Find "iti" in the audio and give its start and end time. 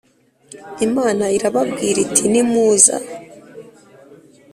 2.05-2.23